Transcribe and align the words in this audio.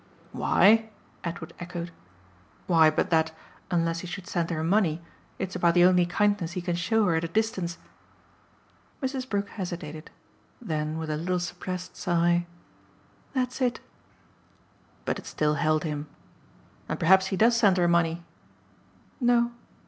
"'Why'?" 0.31 0.89
Edward 1.23 1.53
echoed. 1.59 1.91
"Why 2.65 2.89
but 2.89 3.11
that 3.11 3.31
unless 3.69 3.99
he 3.99 4.07
should 4.07 4.25
send 4.25 4.49
her 4.49 4.63
money 4.63 4.99
it's 5.37 5.55
about 5.55 5.75
the 5.75 5.83
only 5.83 6.07
kindness 6.07 6.53
he 6.53 6.61
can 6.63 6.75
show 6.75 7.05
her 7.05 7.13
at 7.17 7.23
a 7.23 7.27
distance?" 7.27 7.77
Mrs. 9.03 9.29
Brook 9.29 9.49
hesitated; 9.49 10.09
then 10.59 10.97
with 10.97 11.11
a 11.11 11.17
little 11.17 11.37
suppressed 11.39 11.95
sigh: 11.95 12.47
"That's 13.33 13.61
it!" 13.61 13.79
But 15.05 15.19
it 15.19 15.27
still 15.27 15.53
held 15.53 15.83
him. 15.83 16.07
"And 16.89 16.99
perhaps 16.99 17.27
he 17.27 17.37
does 17.37 17.55
send 17.55 17.77
her 17.77 17.87
money." 17.87 18.23
"No. 19.19 19.51